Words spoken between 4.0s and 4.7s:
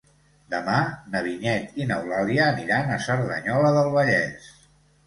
Vallès.